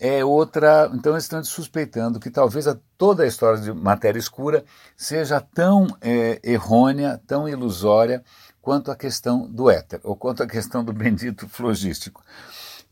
é 0.00 0.24
outra. 0.24 0.90
Então 0.94 1.12
eles 1.12 1.24
estão 1.24 1.42
suspeitando 1.44 2.18
que 2.18 2.28
talvez 2.28 2.66
a, 2.66 2.76
toda 2.96 3.22
a 3.22 3.26
história 3.26 3.60
de 3.60 3.72
matéria 3.72 4.18
escura 4.18 4.64
seja 4.96 5.40
tão 5.40 5.86
é, 6.00 6.40
errônea, 6.42 7.20
tão 7.24 7.48
ilusória 7.48 8.24
quanto 8.68 8.90
à 8.90 8.96
questão 8.96 9.48
do 9.50 9.70
éter, 9.70 9.98
ou 10.04 10.14
quanto 10.14 10.42
à 10.42 10.46
questão 10.46 10.84
do 10.84 10.92
bendito 10.92 11.48
flogístico. 11.48 12.22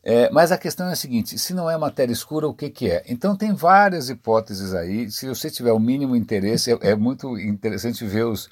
É, 0.03 0.31
mas 0.31 0.51
a 0.51 0.57
questão 0.57 0.89
é 0.89 0.93
a 0.93 0.97
seguinte: 0.97 1.39
se 1.39 1.53
não 1.53 1.69
é 1.69 1.77
matéria 1.77 2.15
escura, 2.15 2.49
o 2.49 2.55
que, 2.55 2.71
que 2.71 2.91
é? 2.91 3.05
Então 3.07 3.37
tem 3.37 3.53
várias 3.53 4.09
hipóteses 4.09 4.73
aí. 4.73 5.11
Se 5.11 5.29
você 5.29 5.51
tiver 5.51 5.73
o 5.73 5.79
mínimo 5.79 6.17
interesse, 6.17 6.73
é, 6.73 6.79
é 6.81 6.97
muito 6.97 7.39
interessante 7.39 8.07
ver 8.07 8.25
os, 8.25 8.49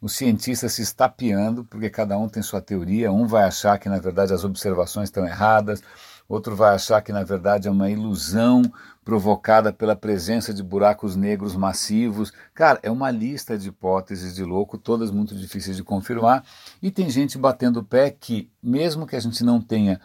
os 0.00 0.12
cientistas 0.12 0.72
se 0.74 0.82
estapeando, 0.82 1.64
porque 1.64 1.90
cada 1.90 2.16
um 2.16 2.28
tem 2.28 2.44
sua 2.44 2.60
teoria. 2.60 3.10
Um 3.10 3.26
vai 3.26 3.42
achar 3.42 3.76
que 3.76 3.88
na 3.88 3.98
verdade 3.98 4.32
as 4.32 4.44
observações 4.44 5.08
estão 5.08 5.26
erradas, 5.26 5.82
outro 6.28 6.54
vai 6.54 6.74
achar 6.74 7.00
que 7.00 7.12
na 7.12 7.24
verdade 7.24 7.68
é 7.68 7.70
uma 7.70 7.90
ilusão 7.90 8.62
provocada 9.04 9.72
pela 9.72 9.96
presença 9.96 10.52
de 10.52 10.62
buracos 10.62 11.16
negros 11.16 11.56
massivos. 11.56 12.30
Cara, 12.54 12.78
é 12.82 12.90
uma 12.90 13.10
lista 13.10 13.56
de 13.56 13.68
hipóteses 13.68 14.34
de 14.34 14.44
louco, 14.44 14.76
todas 14.76 15.10
muito 15.10 15.34
difíceis 15.34 15.76
de 15.76 15.82
confirmar. 15.82 16.44
E 16.82 16.90
tem 16.90 17.08
gente 17.08 17.38
batendo 17.38 17.80
o 17.80 17.84
pé 17.84 18.10
que, 18.10 18.50
mesmo 18.62 19.06
que 19.06 19.16
a 19.16 19.20
gente 19.20 19.42
não 19.42 19.62
tenha 19.62 19.98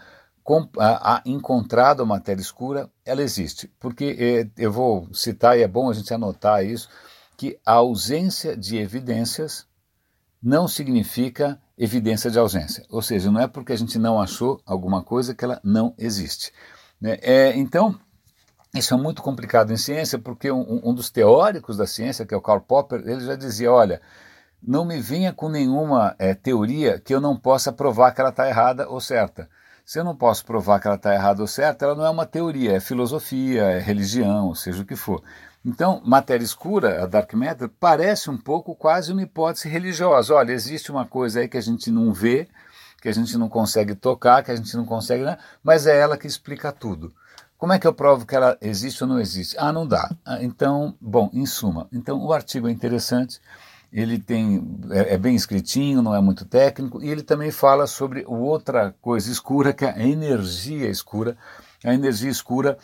encontrado 1.26 2.02
a 2.02 2.06
matéria 2.06 2.42
escura, 2.42 2.90
ela 3.06 3.22
existe. 3.22 3.70
Porque 3.80 4.16
é, 4.18 4.62
eu 4.62 4.72
vou 4.72 5.10
citar, 5.14 5.58
e 5.58 5.64
é 5.64 5.68
bom 5.68 5.90
a 5.90 5.94
gente 5.94 6.14
anotar 6.14 6.66
isso, 6.66 6.88
que 7.38 7.60
a 7.66 7.74
ausência 7.74 8.56
de 8.56 8.78
evidências 8.78 9.68
não 10.42 10.68
significa 10.68 11.60
evidência 11.78 12.30
de 12.30 12.40
ausência. 12.40 12.86
Ou 12.90 13.02
seja, 13.02 13.32
não 13.32 13.42
é 13.42 13.48
porque 13.48 13.74
a 13.74 13.78
gente 13.78 13.98
não 13.98 14.22
achou 14.22 14.62
alguma 14.66 15.04
coisa 15.04 15.34
que 15.34 15.44
ela 15.44 15.60
não 15.64 15.94
existe. 15.98 16.52
Né? 17.00 17.18
É, 17.22 17.58
então, 17.58 18.00
isso 18.74 18.94
é 18.94 18.98
muito 18.98 19.22
complicado 19.22 19.72
em 19.72 19.78
ciência, 19.78 20.18
porque 20.18 20.52
um, 20.52 20.82
um, 20.84 20.94
dos 20.94 21.10
teóricos 21.10 21.78
da 21.78 21.86
ciência, 21.86 22.26
que 22.26 22.34
é 22.34 22.38
o 22.38 22.42
Karl 22.42 22.62
Popper, 22.62 23.02
ele 23.06 23.22
já 23.22 23.36
dizia: 23.36 23.72
olha, 23.72 24.02
não 24.62 24.86
me 24.86 25.00
venha 25.00 25.34
com 25.34 25.50
nenhuma 25.50 26.16
é, 26.18 26.34
teoria 26.34 27.00
que 27.00 27.14
eu 27.14 27.22
não 27.22 27.38
possa 27.38 27.72
provar 27.72 28.14
que 28.14 28.22
ela 28.22 28.30
está 28.30 28.48
errada 28.48 28.88
ou 28.90 29.00
certa. 29.00 29.50
Se 29.86 30.00
eu 30.00 30.04
não 30.04 30.16
posso 30.16 30.46
provar 30.46 30.80
que 30.80 30.88
ela 30.88 30.96
está 30.96 31.14
errada 31.14 31.42
ou 31.42 31.48
certa, 31.48 31.86
ela 31.86 31.96
não 31.96 32.06
é 32.06 32.10
uma 32.10 32.26
teoria, 32.26 32.78
é 32.78 32.80
filosofia, 32.80 33.64
é 33.64 33.80
religião, 33.80 34.56
seja 34.56 34.82
o 34.82 34.86
que 34.86 34.96
for. 34.96 35.22
Então, 35.66 36.02
matéria 36.06 36.44
escura, 36.44 37.04
a 37.04 37.06
dark 37.06 37.34
matter, 37.34 37.70
parece 37.80 38.30
um 38.30 38.38
pouco 38.38 38.76
quase 38.76 39.14
uma 39.14 39.22
hipótese 39.22 39.70
religiosa. 39.70 40.34
Olha, 40.34 40.52
existe 40.52 40.92
uma 40.92 41.06
coisa 41.06 41.40
aí 41.40 41.48
que 41.48 41.58
a 41.58 41.62
gente 41.62 41.90
não 41.90 42.12
vê, 42.12 42.48
que 43.02 43.08
a 43.08 43.14
gente 43.14 43.38
não 43.38 43.48
consegue 43.48 43.96
tocar, 43.96 44.44
que 44.44 44.52
a 44.52 44.56
gente 44.56 44.76
não 44.76 44.86
consegue, 44.86 45.24
né? 45.24 45.38
mas 45.64 45.88
é 45.88 45.98
ela 45.98 46.18
que 46.18 46.28
explica 46.28 46.72
tudo. 46.72 47.14
Como 47.58 47.72
é 47.72 47.80
que 47.80 47.88
eu 47.88 47.94
provo 47.94 48.26
que 48.26 48.36
ela 48.36 48.58
existe 48.62 49.04
ou 49.04 49.10
não 49.10 49.20
existe? 49.20 49.56
Ah, 49.58 49.72
não 49.72 49.88
dá. 49.88 50.14
Ah, 50.26 50.44
então, 50.44 50.96
bom, 51.00 51.30
em 51.32 51.46
suma, 51.46 51.88
então 51.94 52.22
o 52.22 52.34
artigo 52.34 52.68
é 52.68 52.72
interessante 52.72 53.40
ele 53.94 54.18
tem 54.18 54.80
é, 54.90 55.14
é, 55.14 55.18
bem 55.20 55.36
escritinho, 55.36 56.02
não 56.02 56.16
é 56.16 56.20
muito 56.20 56.46
técnico, 56.46 57.02
e 57.04 57.10
ele 57.10 57.22
também 57.22 57.52
fala 57.52 57.86
sobre 57.86 58.26
outra 58.28 58.96
coisa 59.00 59.32
escura, 59.32 59.72
que 59.72 59.86
é 59.86 59.92
a 59.92 60.08
energia 60.08 60.90
escura. 60.90 61.38
A 61.86 61.94
energia 61.94 62.32
escura 62.32 62.78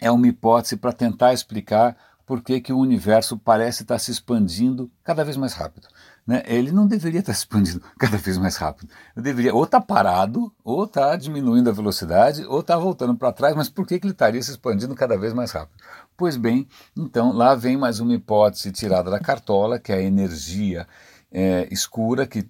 é 0.00 0.10
uma 0.10 0.26
hipótese 0.26 0.76
para 0.76 0.92
tentar 0.92 1.32
explicar 1.32 1.96
por 2.30 2.42
que, 2.42 2.60
que 2.60 2.72
o 2.72 2.78
universo 2.78 3.36
parece 3.36 3.82
estar 3.82 3.98
se 3.98 4.12
expandindo 4.12 4.88
cada 5.02 5.24
vez 5.24 5.36
mais 5.36 5.52
rápido. 5.52 5.88
Né? 6.24 6.44
Ele 6.46 6.70
não 6.70 6.86
deveria 6.86 7.18
estar 7.18 7.34
se 7.34 7.40
expandindo 7.40 7.82
cada 7.98 8.16
vez 8.16 8.38
mais 8.38 8.56
rápido. 8.56 8.88
Ele 9.16 9.24
deveria 9.24 9.52
ou 9.52 9.64
estar 9.64 9.80
tá 9.80 9.84
parado, 9.84 10.52
ou 10.62 10.84
estar 10.84 11.08
tá 11.08 11.16
diminuindo 11.16 11.68
a 11.68 11.72
velocidade, 11.72 12.44
ou 12.44 12.60
estar 12.60 12.74
tá 12.74 12.80
voltando 12.80 13.16
para 13.16 13.32
trás, 13.32 13.56
mas 13.56 13.68
por 13.68 13.84
que, 13.84 13.98
que 13.98 14.06
ele 14.06 14.12
estaria 14.12 14.40
se 14.40 14.52
expandindo 14.52 14.94
cada 14.94 15.18
vez 15.18 15.32
mais 15.32 15.50
rápido? 15.50 15.82
Pois 16.16 16.36
bem, 16.36 16.68
então 16.96 17.32
lá 17.32 17.56
vem 17.56 17.76
mais 17.76 17.98
uma 17.98 18.14
hipótese 18.14 18.70
tirada 18.70 19.10
da 19.10 19.18
cartola, 19.18 19.80
que 19.80 19.92
é 19.92 19.96
a 19.96 20.02
energia 20.02 20.86
é, 21.32 21.68
escura, 21.70 22.26
que 22.26 22.48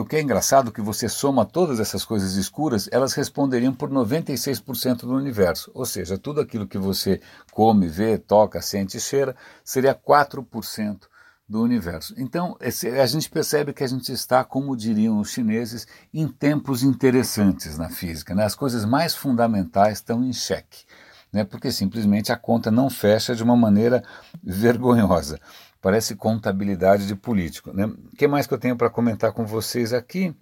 o 0.00 0.04
que 0.04 0.16
é 0.16 0.22
engraçado 0.22 0.72
que 0.72 0.80
você 0.80 1.08
soma 1.08 1.44
todas 1.44 1.78
essas 1.78 2.04
coisas 2.04 2.34
escuras, 2.34 2.88
elas 2.90 3.12
responderiam 3.12 3.74
por 3.74 3.90
96% 3.90 5.00
do 5.00 5.14
universo. 5.14 5.70
Ou 5.74 5.84
seja, 5.84 6.16
tudo 6.16 6.40
aquilo 6.40 6.66
que 6.66 6.78
você 6.78 7.20
come, 7.50 7.88
vê, 7.88 8.16
toca, 8.16 8.62
sente 8.62 8.96
e 8.96 9.00
cheira 9.00 9.36
seria 9.62 9.94
4% 9.94 11.02
do 11.48 11.60
universo. 11.60 12.14
Então, 12.16 12.56
esse, 12.60 12.88
a 12.88 13.06
gente 13.06 13.28
percebe 13.28 13.74
que 13.74 13.84
a 13.84 13.86
gente 13.86 14.10
está, 14.10 14.42
como 14.42 14.76
diriam 14.76 15.20
os 15.20 15.30
chineses, 15.30 15.86
em 16.12 16.26
tempos 16.26 16.82
interessantes 16.82 17.76
na 17.76 17.90
física. 17.90 18.34
Né? 18.34 18.44
As 18.44 18.54
coisas 18.54 18.86
mais 18.86 19.14
fundamentais 19.14 19.98
estão 19.98 20.24
em 20.24 20.32
xeque, 20.32 20.84
né? 21.30 21.44
porque 21.44 21.70
simplesmente 21.70 22.32
a 22.32 22.36
conta 22.36 22.70
não 22.70 22.88
fecha 22.88 23.36
de 23.36 23.42
uma 23.42 23.56
maneira 23.56 24.02
vergonhosa. 24.42 25.38
Parece 25.82 26.14
contabilidade 26.14 27.08
de 27.08 27.16
político. 27.16 27.72
Né? 27.72 27.86
O 27.86 28.16
que 28.16 28.28
mais 28.28 28.46
que 28.46 28.54
eu 28.54 28.58
tenho 28.58 28.76
para 28.76 28.88
comentar 28.88 29.32
com 29.32 29.44
vocês 29.44 29.92
aqui? 29.92 30.32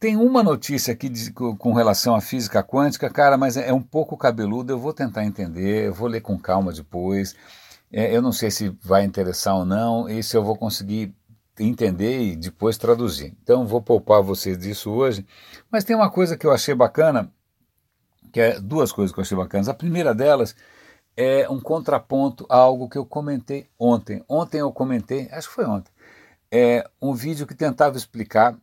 Tem 0.00 0.16
uma 0.16 0.42
notícia 0.42 0.92
aqui 0.92 1.08
de, 1.08 1.32
com 1.32 1.72
relação 1.72 2.16
à 2.16 2.20
física 2.20 2.62
quântica, 2.62 3.08
cara, 3.08 3.36
mas 3.36 3.56
é, 3.56 3.68
é 3.68 3.72
um 3.72 3.82
pouco 3.82 4.16
cabeludo. 4.16 4.72
Eu 4.72 4.80
vou 4.80 4.92
tentar 4.92 5.24
entender, 5.24 5.86
eu 5.86 5.94
vou 5.94 6.08
ler 6.08 6.20
com 6.20 6.36
calma 6.36 6.72
depois. 6.72 7.36
É, 7.92 8.14
eu 8.14 8.20
não 8.20 8.32
sei 8.32 8.50
se 8.50 8.76
vai 8.82 9.04
interessar 9.04 9.54
ou 9.54 9.64
não 9.64 10.08
e 10.08 10.24
se 10.24 10.36
eu 10.36 10.42
vou 10.42 10.56
conseguir 10.56 11.14
entender 11.56 12.20
e 12.20 12.36
depois 12.36 12.76
traduzir. 12.76 13.36
Então 13.44 13.64
vou 13.64 13.80
poupar 13.80 14.22
vocês 14.22 14.58
disso 14.58 14.90
hoje. 14.90 15.24
Mas 15.70 15.84
tem 15.84 15.94
uma 15.94 16.10
coisa 16.10 16.36
que 16.36 16.44
eu 16.44 16.50
achei 16.52 16.74
bacana, 16.74 17.32
que 18.32 18.40
é 18.40 18.60
duas 18.60 18.90
coisas 18.90 19.14
que 19.14 19.20
eu 19.20 19.22
achei 19.22 19.36
bacanas. 19.36 19.68
A 19.68 19.74
primeira 19.74 20.12
delas 20.12 20.56
é 21.20 21.50
um 21.50 21.58
contraponto 21.58 22.46
a 22.48 22.56
algo 22.56 22.88
que 22.88 22.96
eu 22.96 23.04
comentei 23.04 23.68
ontem. 23.76 24.24
Ontem 24.28 24.60
eu 24.60 24.70
comentei, 24.70 25.28
acho 25.32 25.48
que 25.48 25.54
foi 25.56 25.64
ontem, 25.64 25.90
é 26.48 26.88
um 27.02 27.12
vídeo 27.12 27.44
que 27.44 27.56
tentava 27.56 27.96
explicar 27.96 28.56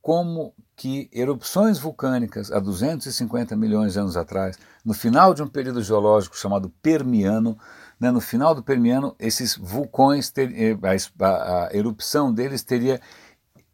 como 0.00 0.54
que 0.74 1.10
erupções 1.12 1.78
vulcânicas 1.78 2.50
há 2.50 2.58
250 2.58 3.54
milhões 3.56 3.92
de 3.92 3.98
anos 3.98 4.16
atrás, 4.16 4.58
no 4.82 4.94
final 4.94 5.34
de 5.34 5.42
um 5.42 5.46
período 5.46 5.82
geológico 5.82 6.38
chamado 6.38 6.70
Permiano, 6.80 7.58
né, 8.00 8.10
no 8.10 8.22
final 8.22 8.54
do 8.54 8.62
Permiano, 8.62 9.14
esses 9.18 9.54
vulcões, 9.54 10.30
ter, 10.30 10.52
eh, 10.54 10.78
a, 11.20 11.66
a 11.66 11.76
erupção 11.76 12.32
deles 12.32 12.62
teria 12.62 13.00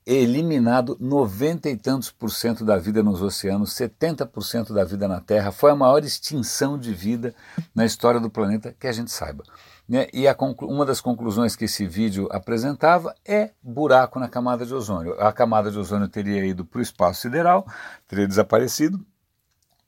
eliminado 0.07 0.97
90 1.01 1.71
e 1.71 1.77
tantos 1.77 2.11
por 2.11 2.31
cento 2.31 2.65
da 2.65 2.77
vida 2.77 3.03
nos 3.03 3.23
oceanos, 3.23 3.75
70% 3.75 4.73
da 4.73 4.85
vida 4.85 5.07
na 5.07 5.21
Terra. 5.21 5.53
Foi 5.53 5.71
a 5.71 5.77
maior 5.77 6.05
extinção 6.05 6.79
de 6.79 6.93
vida 6.93 7.35
na 7.75 7.85
história 7.85 8.21
do 8.21 8.31
planeta 8.31 8.75
que 8.79 8.87
a 8.87 8.93
gente 8.93 9.11
saiba. 9.11 9.45
Né? 9.89 10.07
E 10.13 10.25
uma 10.63 10.87
das 10.87 11.01
conclusões 11.01 11.55
que 11.55 11.67
esse 11.67 11.87
vídeo 11.87 12.29
apresentava 12.31 13.15
é 13.25 13.51
buraco 13.63 14.19
na 14.19 14.29
camada 14.29 14.65
de 14.65 14.75
ozônio. 14.75 15.15
A 15.21 15.33
camada 15.33 15.71
de 15.71 15.79
ozônio 15.79 16.09
teria 16.09 16.45
ido 16.45 16.65
para 16.65 16.79
o 16.79 16.83
espaço 16.83 17.23
sideral, 17.23 17.67
teria 18.09 18.27
desaparecido, 18.27 19.05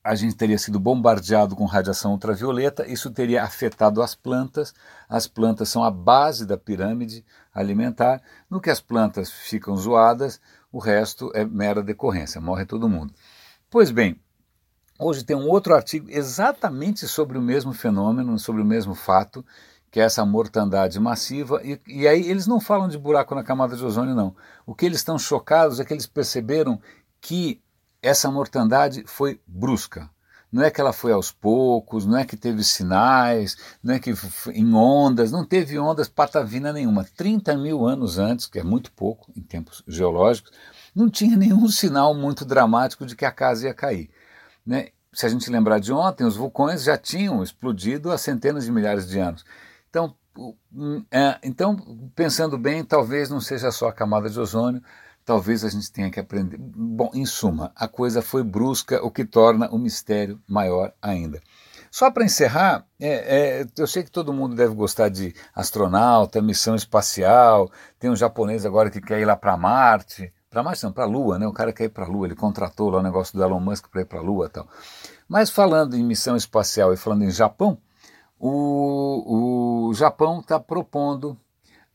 a 0.04 0.14
gente 0.14 0.36
teria 0.36 0.58
sido 0.58 0.78
bombardeado 0.78 1.56
com 1.56 1.64
radiação 1.64 2.12
ultravioleta, 2.12 2.86
isso 2.86 3.10
teria 3.10 3.42
afetado 3.42 4.02
as 4.02 4.14
plantas. 4.14 4.74
As 5.08 5.26
plantas 5.26 5.70
são 5.70 5.82
a 5.82 5.90
base 5.90 6.44
da 6.44 6.58
pirâmide 6.58 7.24
alimentar. 7.54 8.20
No 8.50 8.60
que 8.60 8.68
as 8.68 8.82
plantas 8.82 9.30
ficam 9.30 9.74
zoadas, 9.74 10.38
o 10.70 10.78
resto 10.78 11.32
é 11.34 11.42
mera 11.42 11.82
decorrência, 11.82 12.38
morre 12.38 12.66
todo 12.66 12.86
mundo. 12.86 13.14
Pois 13.70 13.90
bem, 13.90 14.20
hoje 14.98 15.24
tem 15.24 15.34
um 15.34 15.48
outro 15.48 15.74
artigo 15.74 16.06
exatamente 16.10 17.08
sobre 17.08 17.38
o 17.38 17.42
mesmo 17.42 17.72
fenômeno, 17.72 18.38
sobre 18.38 18.60
o 18.60 18.66
mesmo 18.66 18.94
fato, 18.94 19.42
que 19.90 20.00
é 20.00 20.02
essa 20.02 20.26
mortandade 20.26 21.00
massiva, 21.00 21.62
e, 21.64 21.80
e 21.86 22.06
aí 22.06 22.28
eles 22.28 22.46
não 22.46 22.60
falam 22.60 22.88
de 22.88 22.98
buraco 22.98 23.34
na 23.34 23.42
camada 23.42 23.74
de 23.74 23.82
ozônio, 23.82 24.14
não. 24.14 24.36
O 24.66 24.74
que 24.74 24.84
eles 24.84 24.98
estão 24.98 25.18
chocados 25.18 25.80
é 25.80 25.84
que 25.84 25.94
eles 25.94 26.06
perceberam 26.06 26.78
que 27.22 27.63
essa 28.04 28.30
mortandade 28.30 29.04
foi 29.06 29.40
brusca. 29.46 30.10
Não 30.52 30.62
é 30.62 30.70
que 30.70 30.80
ela 30.80 30.92
foi 30.92 31.10
aos 31.10 31.32
poucos, 31.32 32.06
não 32.06 32.16
é 32.16 32.24
que 32.24 32.36
teve 32.36 32.62
sinais, 32.62 33.56
não 33.82 33.94
é 33.94 33.98
que 33.98 34.14
em 34.52 34.72
ondas, 34.72 35.32
não 35.32 35.44
teve 35.44 35.76
ondas 35.80 36.06
patavina 36.06 36.72
nenhuma. 36.72 37.04
30 37.16 37.56
mil 37.56 37.84
anos 37.84 38.18
antes, 38.18 38.46
que 38.46 38.60
é 38.60 38.62
muito 38.62 38.92
pouco 38.92 39.32
em 39.36 39.40
tempos 39.40 39.82
geológicos, 39.88 40.52
não 40.94 41.10
tinha 41.10 41.36
nenhum 41.36 41.66
sinal 41.66 42.14
muito 42.14 42.44
dramático 42.44 43.04
de 43.04 43.16
que 43.16 43.24
a 43.24 43.32
casa 43.32 43.66
ia 43.66 43.74
cair. 43.74 44.10
Né? 44.64 44.90
Se 45.12 45.26
a 45.26 45.28
gente 45.28 45.50
lembrar 45.50 45.80
de 45.80 45.92
ontem, 45.92 46.24
os 46.24 46.36
vulcões 46.36 46.84
já 46.84 46.96
tinham 46.96 47.42
explodido 47.42 48.12
há 48.12 48.18
centenas 48.18 48.64
de 48.64 48.70
milhares 48.70 49.08
de 49.08 49.18
anos. 49.18 49.44
Então, 49.90 50.14
é, 51.10 51.38
então 51.42 52.10
pensando 52.14 52.56
bem, 52.56 52.84
talvez 52.84 53.28
não 53.28 53.40
seja 53.40 53.72
só 53.72 53.88
a 53.88 53.92
camada 53.92 54.30
de 54.30 54.38
ozônio, 54.38 54.80
talvez 55.24 55.64
a 55.64 55.68
gente 55.68 55.90
tenha 55.90 56.10
que 56.10 56.20
aprender. 56.20 56.56
Bom, 56.58 57.10
em 57.14 57.24
suma, 57.24 57.72
a 57.74 57.88
coisa 57.88 58.20
foi 58.20 58.42
brusca, 58.42 59.04
o 59.04 59.10
que 59.10 59.24
torna 59.24 59.70
o 59.70 59.78
mistério 59.78 60.40
maior 60.46 60.92
ainda. 61.00 61.40
Só 61.90 62.10
para 62.10 62.24
encerrar, 62.24 62.84
é, 62.98 63.60
é, 63.60 63.66
eu 63.78 63.86
sei 63.86 64.02
que 64.02 64.10
todo 64.10 64.32
mundo 64.32 64.56
deve 64.56 64.74
gostar 64.74 65.08
de 65.08 65.32
astronauta, 65.54 66.42
missão 66.42 66.74
espacial. 66.74 67.70
Tem 68.00 68.10
um 68.10 68.16
japonês 68.16 68.66
agora 68.66 68.90
que 68.90 69.00
quer 69.00 69.20
ir 69.20 69.24
lá 69.24 69.36
para 69.36 69.56
Marte, 69.56 70.32
para 70.50 70.62
Marte 70.62 70.82
não, 70.82 70.92
para 70.92 71.04
a 71.04 71.06
Lua, 71.06 71.38
né? 71.38 71.46
O 71.46 71.52
cara 71.52 71.72
quer 71.72 71.84
ir 71.84 71.88
para 71.90 72.04
a 72.04 72.08
Lua, 72.08 72.26
ele 72.26 72.34
contratou 72.34 72.90
lá 72.90 72.98
o 72.98 73.02
negócio 73.02 73.36
do 73.36 73.42
Elon 73.42 73.60
Musk 73.60 73.86
para 73.88 74.02
ir 74.02 74.06
para 74.06 74.18
a 74.18 74.22
Lua, 74.22 74.48
tal. 74.48 74.68
Mas 75.28 75.50
falando 75.50 75.96
em 75.96 76.04
missão 76.04 76.36
espacial 76.36 76.92
e 76.92 76.96
falando 76.96 77.24
em 77.24 77.30
Japão, 77.30 77.78
o, 78.38 79.88
o 79.88 79.94
Japão 79.94 80.40
está 80.40 80.60
propondo 80.60 81.38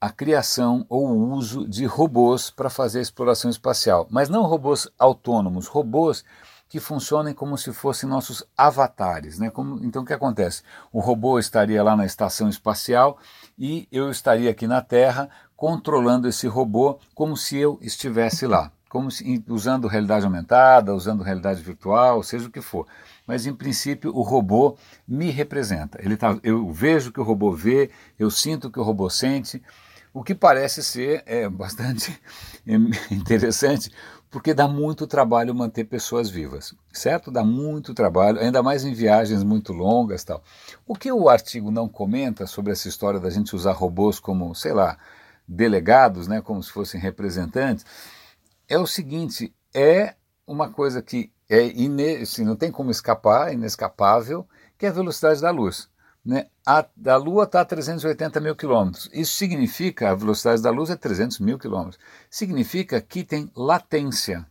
a 0.02 0.10
criação 0.10 0.86
ou 0.88 1.10
o 1.10 1.34
uso 1.34 1.68
de 1.68 1.86
robôs 1.86 2.50
para 2.50 2.70
fazer 2.70 3.02
exploração 3.02 3.52
espacial, 3.52 4.08
mas 4.10 4.30
não 4.30 4.44
robôs 4.44 4.88
autônomos, 4.98 5.68
robôs 5.68 6.24
que 6.70 6.80
funcionem 6.80 7.34
como 7.34 7.58
se 7.58 7.74
fossem 7.74 8.08
nossos 8.08 8.44
avatares. 8.56 9.40
Né? 9.40 9.50
Como, 9.50 9.84
então 9.84 10.04
o 10.04 10.06
que 10.06 10.14
acontece? 10.14 10.62
O 10.94 11.00
robô 11.00 11.40
estaria 11.40 11.82
lá 11.84 11.98
na 11.98 12.06
estação 12.06 12.48
espacial 12.48 13.18
e 13.58 13.88
eu 13.92 14.12
estaria 14.12 14.52
aqui 14.52 14.68
na 14.68 14.80
Terra 14.80 15.30
controlando 15.58 16.28
esse 16.28 16.48
robô 16.48 17.00
como 17.16 17.36
se 17.36 17.58
eu 17.58 17.80
estivesse 17.82 18.46
lá. 18.46 18.72
Como 18.88 19.12
se, 19.12 19.44
usando 19.48 19.88
realidade 19.88 20.26
aumentada, 20.26 20.96
usando 20.96 21.24
realidade 21.24 21.62
virtual, 21.62 22.24
seja 22.24 22.48
o 22.48 22.52
que 22.52 22.62
for. 22.62 22.88
Mas 23.28 23.46
em 23.46 23.54
princípio 23.54 24.16
o 24.16 24.22
robô 24.22 24.78
me 25.08 25.30
representa. 25.30 26.00
Ele 26.02 26.16
tá, 26.18 26.38
eu 26.44 26.72
vejo 26.72 27.12
que 27.12 27.20
o 27.20 27.24
robô 27.24 27.52
vê, 27.52 27.92
eu 28.18 28.32
sinto 28.32 28.72
que 28.72 28.80
o 28.80 28.84
robô 28.84 29.10
sente, 29.10 29.62
o 30.14 30.24
que 30.24 30.34
parece 30.34 30.84
ser 30.84 31.24
é, 31.26 31.48
bastante 31.48 32.20
interessante, 33.12 33.92
porque 34.30 34.54
dá 34.54 34.68
muito 34.68 35.08
trabalho 35.08 35.56
manter 35.56 35.86
pessoas 35.86 36.30
vivas, 36.30 36.74
certo? 36.94 37.32
Dá 37.32 37.44
muito 37.44 37.94
trabalho, 37.94 38.40
ainda 38.40 38.62
mais 38.62 38.86
em 38.86 38.94
viagens 38.94 39.44
muito 39.44 39.74
longas 39.74 40.24
tal. 40.24 40.44
O 40.86 40.96
que 40.96 41.12
o 41.12 41.30
artigo 41.30 41.72
não 41.72 41.88
comenta 41.88 42.46
sobre 42.46 42.72
essa 42.72 42.88
história 42.88 43.20
da 43.20 43.30
gente 43.30 43.56
usar 43.56 43.72
robôs 43.72 44.20
como, 44.20 44.54
sei 44.54 44.74
lá, 44.74 44.98
delegados, 45.48 46.28
né, 46.28 46.42
como 46.42 46.62
se 46.62 46.72
fossem 46.72 47.02
representantes, 47.02 47.86
é 48.68 48.78
o 48.78 48.86
seguinte, 48.86 49.54
é 49.74 50.14
uma 50.46 50.70
coisa 50.70 51.02
que 51.02 51.32
é 51.50 51.66
ine, 51.66 52.18
assim, 52.18 52.44
não 52.44 52.56
tem 52.56 52.72
como 52.72 52.92
escapar, 52.92 53.52
inescapável, 53.52 54.48
que 54.78 54.86
é 54.86 54.90
a 54.90 54.94
velocidade 54.94 55.42
da 55.42 55.50
luz. 55.50 55.90
Né? 56.30 56.46
A, 56.64 56.86
a 57.08 57.16
Lua 57.16 57.46
está 57.46 57.62
a 57.62 57.66
380 57.66 58.40
mil 58.40 58.56
quilômetros. 58.56 59.10
Isso 59.12 59.34
significa, 59.36 60.12
a 60.12 60.16
velocidade 60.16 60.62
da 60.62 60.70
luz 60.70 60.92
é 60.92 60.96
300 60.96 61.40
mil 61.40 61.58
quilômetros. 61.58 61.98
Significa 62.30 63.02
que 63.02 63.24
tem 63.24 63.52
latência. 63.56 64.46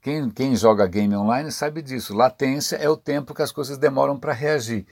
Quem, 0.00 0.30
quem 0.30 0.56
joga 0.56 0.86
game 0.86 1.14
online 1.14 1.52
sabe 1.52 1.82
disso. 1.82 2.14
Latência 2.14 2.76
é 2.76 2.88
o 2.88 2.96
tempo 2.96 3.34
que 3.34 3.42
as 3.42 3.52
coisas 3.52 3.76
demoram 3.76 4.18
para 4.18 4.32
reagir. 4.32 4.86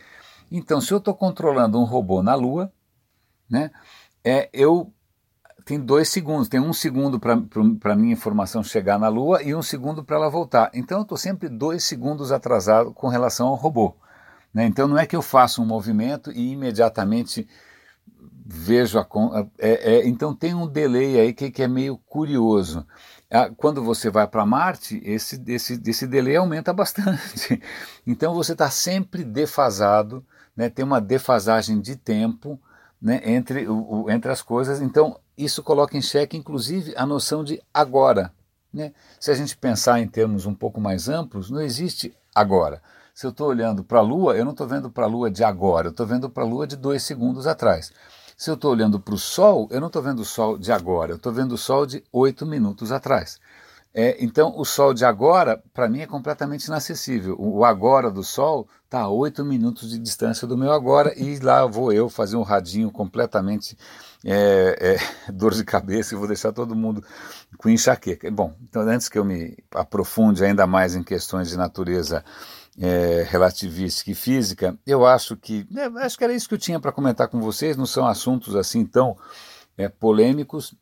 Então, 0.53 0.79
se 0.79 0.93
eu 0.93 0.99
estou 0.99 1.15
controlando 1.15 1.79
um 1.81 1.85
robô 1.85 2.23
na 2.23 2.35
Lua, 2.35 2.71
né, 3.49 3.71
é, 4.23 4.51
eu 4.53 4.93
tem 5.65 5.81
dois 5.81 6.11
segundos, 6.11 6.51
tem 6.51 6.61
um 6.61 6.75
segundo 6.75 7.19
para 7.19 7.33
a 7.93 7.97
minha 7.97 8.13
informação 8.13 8.63
chegar 8.63 8.99
na 8.99 9.09
Lua 9.09 9.43
e 9.43 9.55
um 9.55 9.63
segundo 9.63 10.05
para 10.05 10.17
ela 10.17 10.29
voltar. 10.29 10.71
Então 10.75 10.99
eu 10.99 11.03
estou 11.03 11.17
sempre 11.17 11.49
dois 11.49 11.83
segundos 11.83 12.31
atrasado 12.31 12.93
com 12.93 13.09
relação 13.09 13.49
ao 13.49 13.55
robô. 13.55 13.97
Né? 14.53 14.67
Então 14.67 14.89
não 14.89 14.99
é 14.99 15.07
que 15.07 15.17
eu 15.17 15.23
faço 15.23 15.63
um 15.63 15.67
movimento 15.67 16.31
e 16.33 16.53
imediatamente 16.53 17.49
vejo 18.53 18.99
a. 18.99 19.07
É, 19.59 19.95
é, 19.95 20.09
então 20.09 20.35
tem 20.35 20.55
um 20.55 20.67
delay 20.67 21.19
aí 21.21 21.33
que, 21.33 21.51
que 21.51 21.63
é 21.63 21.69
meio 21.69 21.97
curioso. 21.97 22.87
Ah, 23.31 23.49
quando 23.57 23.83
você 23.83 24.11
vai 24.11 24.27
para 24.27 24.45
Marte, 24.45 25.01
esse, 25.05 25.41
esse, 25.47 25.81
esse 25.87 26.07
delay 26.07 26.37
aumenta 26.37 26.73
bastante. 26.75 27.63
Então 28.05 28.35
você 28.35 28.53
está 28.53 28.69
sempre 28.69 29.23
defasado, 29.23 30.25
né? 30.57 30.69
tem 30.69 30.85
uma 30.85 31.01
defasagem 31.01 31.81
de 31.81 31.95
tempo 31.95 32.61
né? 33.01 33.21
entre, 33.25 33.69
o, 33.69 34.03
o, 34.05 34.11
entre 34.11 34.33
as 34.33 34.43
coisas. 34.43 34.81
Então 34.81 35.19
isso 35.39 35.63
coloca 35.63 35.97
em 35.97 36.03
xeque, 36.03 36.37
inclusive, 36.37 36.93
a 36.97 37.07
noção 37.07 37.45
de 37.45 37.63
agora. 37.73 38.33
Né? 38.73 38.93
Se 39.19 39.31
a 39.31 39.35
gente 39.35 39.57
pensar 39.57 40.01
em 40.01 40.09
termos 40.09 40.45
um 40.45 40.55
pouco 40.55 40.81
mais 40.81 41.09
amplos, 41.09 41.51
não 41.51 41.61
existe 41.61 42.13
agora. 42.35 42.83
Se 43.21 43.27
eu 43.27 43.31
estou 43.33 43.49
olhando 43.49 43.85
para 43.85 43.99
a 43.99 44.03
Lua, 44.03 44.35
eu 44.35 44.47
não 44.47 44.53
estou 44.53 44.67
vendo 44.67 44.89
para 44.89 45.05
a 45.05 45.07
Lua 45.07 45.31
de 45.31 45.45
agora, 45.45 45.89
eu 45.89 45.91
estou 45.91 46.07
vendo 46.07 46.31
para 46.31 46.43
a 46.43 46.47
Lua 46.47 46.67
de 46.67 46.75
dois 46.75 47.03
segundos 47.03 47.47
atrás. 47.47 47.93
Se 48.35 48.49
eu 48.49 48.55
estou 48.55 48.71
olhando 48.71 48.99
para 48.99 49.13
o 49.13 49.19
Sol, 49.19 49.69
eu 49.71 49.79
não 49.79 49.89
estou 49.89 50.01
vendo 50.01 50.21
o 50.21 50.25
Sol 50.25 50.57
de 50.57 50.73
agora, 50.73 51.13
eu 51.13 51.17
estou 51.17 51.31
vendo 51.31 51.53
o 51.53 51.59
Sol 51.59 51.85
de 51.85 52.03
oito 52.11 52.47
minutos 52.47 52.91
atrás. 52.91 53.39
É, 53.93 54.17
então, 54.25 54.55
o 54.57 54.65
Sol 54.65 54.95
de 54.95 55.05
agora, 55.05 55.63
para 55.75 55.87
mim, 55.87 56.01
é 56.01 56.07
completamente 56.07 56.65
inacessível. 56.65 57.37
O, 57.39 57.59
o 57.59 57.65
agora 57.67 58.11
do 58.11 58.25
Sol 58.25 58.67
está 58.85 59.01
a 59.01 59.09
oito 59.11 59.45
minutos 59.45 59.91
de 59.91 59.99
distância 59.99 60.47
do 60.47 60.57
meu 60.57 60.73
agora 60.73 61.13
e 61.15 61.39
lá 61.41 61.67
vou 61.67 61.93
eu 61.93 62.09
fazer 62.09 62.37
um 62.37 62.43
radinho 62.43 62.91
completamente 62.91 63.77
é, 64.25 64.97
é, 64.97 64.97
dor 65.31 65.53
de 65.53 65.65
cabeça 65.65 66.15
e 66.15 66.17
vou 66.17 66.27
deixar 66.27 66.53
todo 66.53 66.75
mundo 66.75 67.05
com 67.59 67.69
enxaqueca. 67.69 68.31
Bom, 68.31 68.55
então 68.63 68.81
antes 68.83 69.11
que 69.11 69.19
eu 69.19 69.25
me 69.27 69.59
aprofunde 69.75 70.43
ainda 70.43 70.67
mais 70.67 70.95
em 70.95 71.03
questões 71.03 71.51
de 71.51 71.59
natureza 71.59 72.25
é, 72.81 73.27
relativística 73.29 74.11
e 74.11 74.15
física, 74.15 74.77
eu 74.87 75.05
acho 75.07 75.37
que 75.37 75.67
é, 75.77 75.85
acho 76.03 76.17
que 76.17 76.25
era 76.25 76.33
isso 76.33 76.49
que 76.49 76.55
eu 76.55 76.59
tinha 76.59 76.81
para 76.81 76.91
comentar 76.91 77.29
com 77.29 77.39
vocês. 77.39 77.77
Não 77.77 77.85
são 77.87 78.07
assuntos 78.07 78.57
assim 78.57 78.87
tão 78.87 79.17
é, 79.77 79.89
polêmicos. 79.89 80.75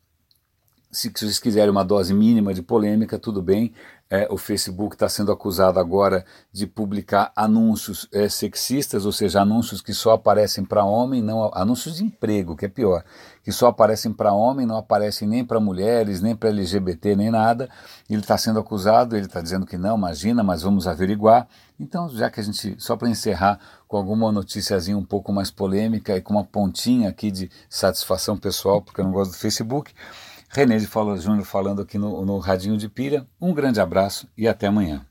Se, 0.91 1.11
vocês 1.11 1.37
quiserem 1.37 1.69
uma 1.69 1.85
dose 1.85 2.13
mínima 2.15 2.51
de 2.51 2.63
polêmica, 2.63 3.19
tudo 3.19 3.43
bem. 3.43 3.71
É, 4.09 4.27
o 4.31 4.37
Facebook 4.37 4.95
está 4.95 5.07
sendo 5.07 5.31
acusado 5.31 5.79
agora 5.79 6.25
de 6.51 6.65
publicar 6.65 7.31
anúncios 7.35 8.07
é, 8.11 8.27
sexistas, 8.27 9.05
ou 9.05 9.11
seja, 9.11 9.39
anúncios 9.39 9.83
que 9.83 9.93
só 9.93 10.13
aparecem 10.13 10.65
para 10.65 10.83
homem, 10.83 11.21
não 11.21 11.51
anúncios 11.53 11.97
de 11.97 12.03
emprego, 12.03 12.55
que 12.55 12.65
é 12.65 12.67
pior, 12.67 13.03
que 13.43 13.51
só 13.51 13.67
aparecem 13.67 14.11
para 14.11 14.33
homem, 14.33 14.65
não 14.65 14.77
aparecem 14.77 15.27
nem 15.27 15.45
para 15.45 15.59
mulheres, 15.59 16.21
nem 16.21 16.35
para 16.35 16.49
LGBT, 16.49 17.15
nem 17.15 17.29
nada. 17.29 17.69
Ele 18.09 18.21
está 18.21 18.35
sendo 18.35 18.59
acusado, 18.59 19.15
ele 19.15 19.27
está 19.27 19.41
dizendo 19.41 19.67
que 19.67 19.77
não, 19.77 19.95
imagina, 19.95 20.41
mas 20.41 20.63
vamos 20.63 20.87
averiguar. 20.87 21.47
Então, 21.79 22.09
já 22.09 22.31
que 22.31 22.39
a 22.39 22.43
gente, 22.43 22.75
só 22.79 22.97
para 22.97 23.09
encerrar 23.09 23.59
com 23.87 23.95
alguma 23.95 24.31
noticiazinha 24.31 24.97
um 24.97 25.05
pouco 25.05 25.31
mais 25.31 25.51
polêmica 25.51 26.17
e 26.17 26.21
com 26.21 26.33
uma 26.33 26.43
pontinha 26.43 27.09
aqui 27.09 27.29
de 27.29 27.51
satisfação 27.69 28.35
pessoal, 28.35 28.81
porque 28.81 29.01
eu 29.01 29.05
não 29.05 29.11
gosto 29.11 29.31
do 29.31 29.37
Facebook. 29.37 29.93
René 30.51 30.77
de 30.79 30.87
Fala 30.87 31.15
Júnior 31.15 31.45
falando 31.45 31.83
aqui 31.83 31.97
no, 31.99 32.25
no 32.25 32.39
Radinho 32.39 32.75
de 32.75 32.89
Pira. 32.89 33.27
Um 33.39 33.53
grande 33.53 33.79
abraço 33.79 34.27
e 34.35 34.47
até 34.47 34.65
amanhã. 34.65 35.05